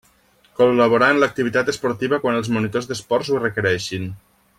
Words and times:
Col·laborar 0.59 1.09
en 1.15 1.19
l'activitat 1.23 1.69
esportiva 1.73 2.19
quan 2.23 2.39
els 2.39 2.49
monitors 2.57 2.89
d'esports 2.93 3.31
ho 3.35 3.43
requereixin. 3.45 4.09